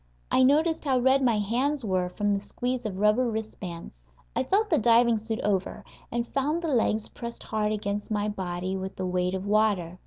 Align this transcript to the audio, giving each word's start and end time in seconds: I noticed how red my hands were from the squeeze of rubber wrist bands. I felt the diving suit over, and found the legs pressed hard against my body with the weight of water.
I 0.31 0.41
noticed 0.41 0.83
how 0.85 0.97
red 0.97 1.21
my 1.21 1.37
hands 1.37 1.85
were 1.85 2.09
from 2.09 2.33
the 2.33 2.39
squeeze 2.39 2.87
of 2.87 2.97
rubber 2.97 3.29
wrist 3.29 3.59
bands. 3.59 4.07
I 4.35 4.41
felt 4.43 4.71
the 4.71 4.79
diving 4.79 5.19
suit 5.19 5.39
over, 5.41 5.85
and 6.11 6.27
found 6.33 6.63
the 6.63 6.69
legs 6.69 7.07
pressed 7.09 7.43
hard 7.43 7.71
against 7.71 8.09
my 8.09 8.27
body 8.27 8.75
with 8.75 8.95
the 8.95 9.05
weight 9.05 9.35
of 9.35 9.45
water. 9.45 9.99